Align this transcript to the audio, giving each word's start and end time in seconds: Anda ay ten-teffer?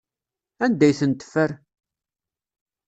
Anda 0.63 0.83
ay 0.87 0.95
ten-teffer? 0.99 1.51